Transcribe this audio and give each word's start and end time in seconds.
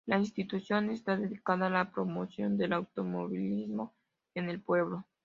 La 0.07 0.17
institución 0.17 0.89
está 0.89 1.15
dedicada 1.15 1.67
a 1.67 1.69
la 1.69 1.91
promoción 1.91 2.57
del 2.57 2.73
automovilismo 2.73 3.93
en 4.35 4.49
el 4.49 4.59
pueblo. 4.59 5.05